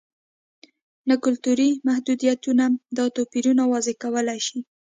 [1.07, 2.65] نه کلتوري محدودیتونه
[2.97, 4.59] دا توپیرونه واضح کولای شي.